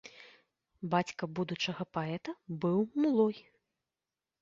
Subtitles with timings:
[0.93, 3.35] Бацька будучага паэта быў мулой.